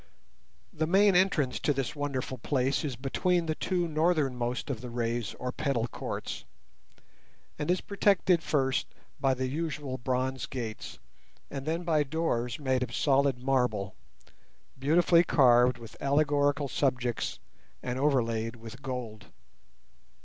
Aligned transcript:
The 0.73 0.87
main 0.87 1.15
entrance 1.15 1.59
to 1.59 1.73
this 1.73 1.95
wonderful 1.95 2.39
place 2.39 2.83
is 2.83 2.95
between 2.95 3.45
the 3.45 3.53
two 3.53 3.87
northernmost 3.87 4.71
of 4.71 4.81
the 4.81 4.89
rays 4.89 5.35
or 5.35 5.51
petal 5.51 5.85
courts, 5.85 6.43
and 7.59 7.69
is 7.69 7.81
protected 7.81 8.41
first 8.41 8.87
by 9.19 9.35
the 9.35 9.45
usual 9.47 9.99
bronze 9.99 10.47
gates, 10.47 10.97
and 11.51 11.67
then 11.67 11.83
by 11.83 12.01
doors 12.01 12.57
made 12.57 12.81
of 12.81 12.95
solid 12.95 13.37
marble, 13.43 13.93
beautifully 14.79 15.23
carved 15.23 15.77
with 15.77 16.01
allegorical 16.01 16.67
subjects 16.67 17.37
and 17.83 17.99
overlaid 17.99 18.55
with 18.55 18.81
gold. 18.81 19.27